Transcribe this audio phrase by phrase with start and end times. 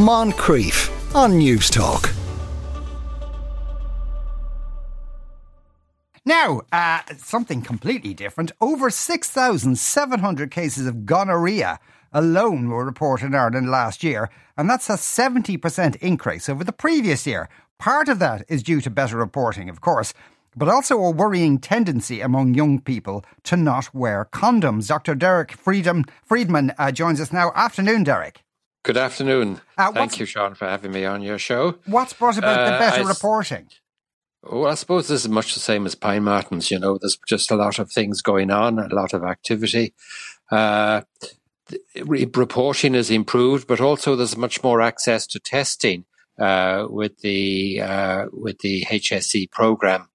[0.00, 2.10] Moncrieff on Newstalk.
[6.24, 8.50] Now, uh, something completely different.
[8.62, 11.78] Over 6,700 cases of gonorrhea
[12.14, 17.26] alone were reported in Ireland last year, and that's a 70% increase over the previous
[17.26, 17.50] year.
[17.78, 20.14] Part of that is due to better reporting, of course,
[20.56, 24.88] but also a worrying tendency among young people to not wear condoms.
[24.88, 25.14] Dr.
[25.14, 27.52] Derek Freedman, Freedman uh, joins us now.
[27.54, 28.42] Afternoon, Derek.
[28.82, 29.60] Good afternoon.
[29.76, 31.76] Uh, Thank you, Sean, for having me on your show.
[31.84, 33.68] What's brought about the uh, better reporting?
[34.42, 36.70] Well, I suppose this is much the same as Pine Martens.
[36.70, 39.92] You know, there's just a lot of things going on, a lot of activity.
[40.50, 41.02] Uh,
[42.04, 46.06] reporting is improved, but also there's much more access to testing
[46.38, 50.08] uh, with the uh, with the HSE program,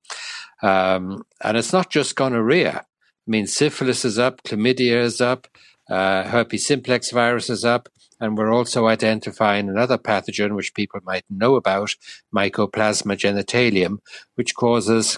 [0.63, 2.83] um, and it's not just gonorrhea.
[3.27, 5.47] I mean, syphilis is up, chlamydia is up,
[5.89, 7.89] uh, herpes simplex virus is up,
[8.19, 11.95] and we're also identifying another pathogen which people might know about,
[12.33, 13.97] Mycoplasma genitalium,
[14.35, 15.17] which causes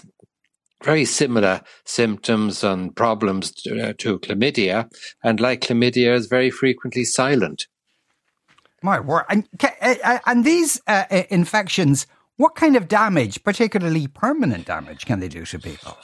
[0.82, 4.88] very similar symptoms and problems to, uh, to, chlamydia,
[5.24, 7.66] and like chlamydia, is very frequently silent.
[8.82, 9.24] My word!
[9.28, 12.06] And, uh, uh, and these uh, infections,
[12.36, 15.98] what kind of damage, particularly permanent damage, can they do to people?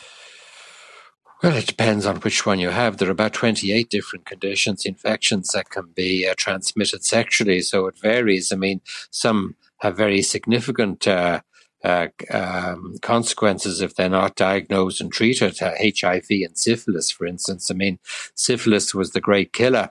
[1.42, 2.96] Well, it depends on which one you have.
[2.96, 7.60] There are about 28 different conditions, infections that can be uh, transmitted sexually.
[7.60, 8.52] So it varies.
[8.52, 11.40] I mean, some have very significant uh,
[11.82, 15.58] uh, um, consequences if they're not diagnosed and treated.
[15.58, 17.70] HIV uh, and syphilis, for instance.
[17.70, 17.98] I mean,
[18.34, 19.90] syphilis was the great killer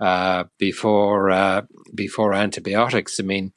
[0.00, 1.62] uh, before uh,
[1.94, 3.20] before antibiotics.
[3.20, 3.52] I mean,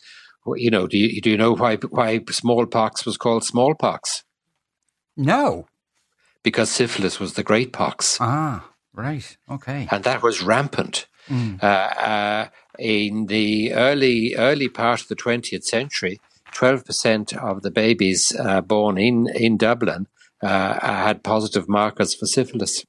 [0.57, 4.23] you know, do you, do you know why why smallpox was called smallpox?
[5.17, 5.65] No
[6.43, 8.17] because syphilis was the great pox.
[8.19, 9.37] Ah, right.
[9.49, 9.87] Okay.
[9.91, 11.07] And that was rampant.
[11.29, 11.61] Mm.
[11.61, 12.47] Uh, uh,
[12.79, 16.19] in the early early part of the 20th century,
[16.53, 20.07] 12% of the babies uh, born in, in Dublin
[20.41, 22.83] uh, had positive markers for syphilis.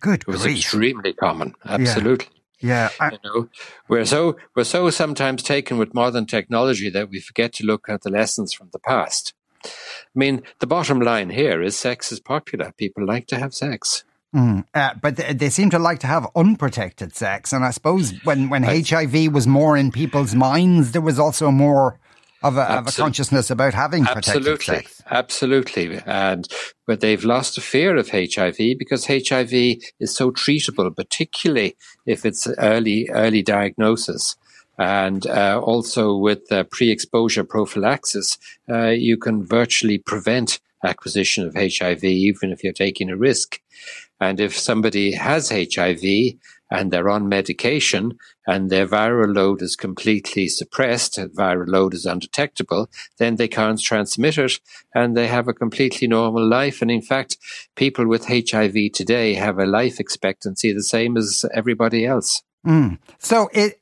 [0.00, 0.58] Good It was grief.
[0.58, 2.28] extremely common, absolutely.
[2.60, 2.90] Yeah.
[3.00, 3.48] I- you know,
[3.88, 8.02] we're so we're so sometimes taken with modern technology that we forget to look at
[8.02, 9.34] the lessons from the past.
[9.64, 12.72] I mean, the bottom line here is sex is popular.
[12.76, 14.04] People like to have sex.
[14.34, 17.52] Mm, uh, but they, they, seem to like to have unprotected sex.
[17.52, 21.52] And I suppose when, when I, HIV was more in people's minds, there was also
[21.52, 22.00] more
[22.42, 25.02] of a, of a consciousness about having protected absolutely, sex.
[25.08, 26.00] Absolutely.
[26.04, 26.48] And,
[26.84, 29.52] but they've lost a fear of HIV because HIV
[30.00, 34.36] is so treatable, particularly if it's early, early diagnosis.
[34.78, 42.04] And uh, also with uh, pre-exposure prophylaxis, uh, you can virtually prevent acquisition of HIV,
[42.04, 43.60] even if you're taking a risk.
[44.20, 46.02] And if somebody has HIV
[46.70, 52.88] and they're on medication and their viral load is completely suppressed, viral load is undetectable,
[53.18, 54.60] then they can't transmit it
[54.94, 56.80] and they have a completely normal life.
[56.80, 57.36] And in fact,
[57.76, 62.42] people with HIV today have a life expectancy the same as everybody else.
[62.66, 62.98] Mm.
[63.18, 63.76] So it,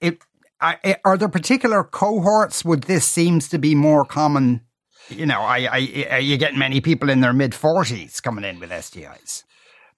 [0.00, 0.22] it
[0.60, 4.62] Eh, are there particular cohorts where this seems to be more common?
[5.08, 8.58] You know, I, I, are you getting many people in their mid 40s coming in
[8.58, 9.44] with STIs?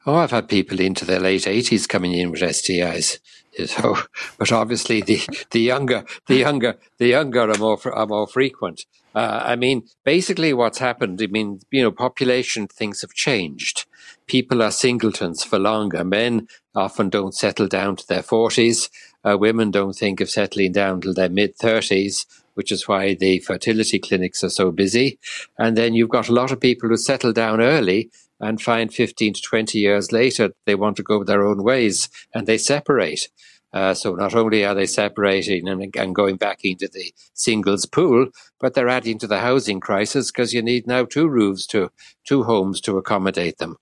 [0.06, 3.18] Oh, I've had people into their late 80s coming in with STIs.
[3.66, 4.04] So, oh,
[4.38, 8.84] but obviously the, the younger, the younger, the younger are more, are more frequent.
[9.14, 13.86] Uh, I mean, basically what's happened, I mean, you know, population things have changed.
[14.26, 16.04] People are singletons for longer.
[16.04, 18.88] Men often don't settle down to their 40s.
[19.24, 23.40] Uh, women don't think of settling down till their mid 30s, which is why the
[23.40, 25.18] fertility clinics are so busy.
[25.58, 29.34] And then you've got a lot of people who settle down early and find 15
[29.34, 33.28] to 20 years later they want to go their own ways and they separate.
[33.72, 38.26] Uh, so not only are they separating and, and, going back into the singles pool,
[38.58, 41.90] but they're adding to the housing crisis because you need now two roofs to
[42.24, 43.76] two homes to accommodate them.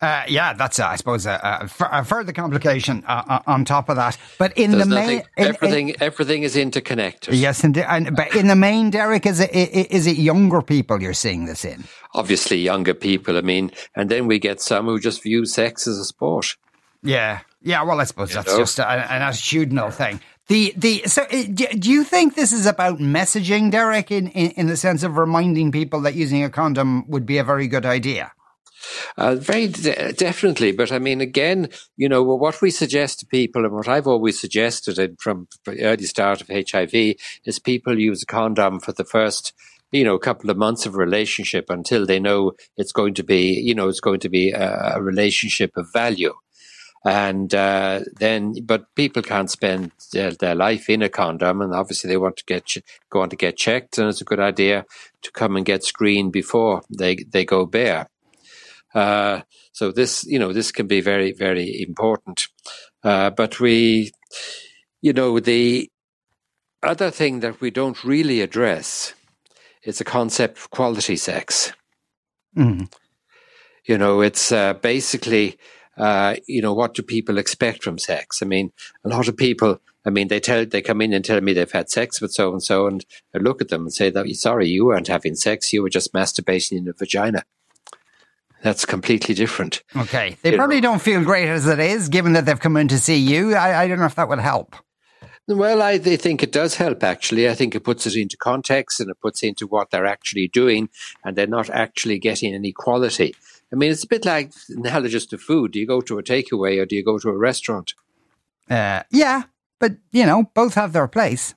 [0.00, 3.96] Uh, yeah, that's uh, I suppose a, a, further complication uh, uh, on top of
[3.96, 4.18] that.
[4.38, 7.32] But in There's the main, everything in, everything is interconnected.
[7.34, 11.14] Yes, and, and but in the main, Derek, is it is it younger people you're
[11.14, 11.84] seeing this in?
[12.12, 13.38] Obviously, younger people.
[13.38, 16.56] I mean, and then we get some who just view sex as a sport.
[17.02, 17.82] Yeah, yeah.
[17.82, 18.58] Well, I suppose you that's know?
[18.58, 20.20] just a, an attitudinal thing.
[20.48, 21.42] The the so uh,
[21.78, 25.72] do you think this is about messaging, Derek, in, in in the sense of reminding
[25.72, 28.32] people that using a condom would be a very good idea?
[29.16, 30.70] Uh, very de- definitely.
[30.70, 34.40] But I mean, again, you know, what we suggest to people and what I've always
[34.40, 39.52] suggested from the early start of HIV is people use a condom for the first
[39.92, 43.52] you know, a couple of months of relationship until they know it's going to be,
[43.52, 46.34] you know, it's going to be a, a relationship of value.
[47.06, 52.08] And uh, then but people can't spend their, their, life in a condom, and obviously
[52.08, 52.68] they want to get
[53.10, 54.84] go on to get checked, and it's a good idea
[55.22, 58.08] to come and get screened before they they go bare.
[58.92, 59.42] Uh,
[59.72, 62.48] so this, you know, this can be very, very important.
[63.04, 64.10] Uh, but we,
[65.02, 65.90] you know, the
[66.82, 69.12] other thing that we don't really address
[69.82, 71.72] is the concept of quality sex.
[72.56, 72.90] Mm.
[73.84, 75.58] You know, it's uh, basically,
[75.96, 78.42] uh, you know, what do people expect from sex?
[78.42, 78.72] I mean,
[79.04, 81.70] a lot of people, I mean, they tell, they come in and tell me they've
[81.70, 83.04] had sex with so and so, and
[83.34, 86.12] I look at them and say that, sorry, you weren't having sex, you were just
[86.12, 87.44] masturbating in a vagina.
[88.62, 89.82] That's completely different.
[89.94, 90.36] Okay.
[90.42, 90.92] They you probably know.
[90.92, 93.54] don't feel great as it is, given that they've come in to see you.
[93.54, 94.76] I, I don't know if that would help.
[95.48, 97.48] Well, I think it does help, actually.
[97.48, 100.88] I think it puts it into context and it puts into what they're actually doing,
[101.22, 103.36] and they're not actually getting any quality.
[103.72, 105.72] I mean, it's a bit like analogous to food.
[105.72, 107.94] Do you go to a takeaway or do you go to a restaurant?
[108.70, 109.44] Uh, yeah,
[109.80, 111.54] but, you know, both have their place.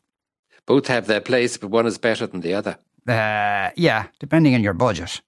[0.65, 2.77] Both have their place, but one is better than the other.
[3.07, 5.21] Uh, yeah, depending on your budget.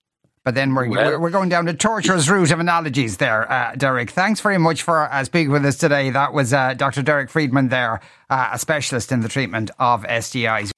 [0.44, 4.10] But then we're, well, we're going down the torturous route of analogies there, uh, Derek.
[4.10, 6.10] Thanks very much for uh, speaking with us today.
[6.10, 7.04] That was uh, Dr.
[7.04, 10.72] Derek Freedman there, uh, a specialist in the treatment of STIs.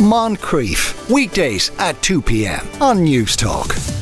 [0.00, 2.66] Moncrieff, weekdays at 2 p.m.
[2.82, 3.93] on Newstalk.